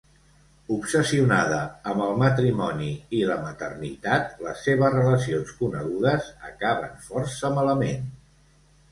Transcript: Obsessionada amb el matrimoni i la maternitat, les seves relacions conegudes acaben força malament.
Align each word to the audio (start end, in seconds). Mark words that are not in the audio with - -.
Obsessionada 0.75 1.57
amb 1.89 2.05
el 2.05 2.15
matrimoni 2.21 2.87
i 3.17 3.19
la 3.31 3.35
maternitat, 3.43 4.31
les 4.45 4.63
seves 4.69 4.95
relacions 4.95 5.51
conegudes 5.59 6.31
acaben 6.49 6.97
força 7.11 7.53
malament. 7.59 8.09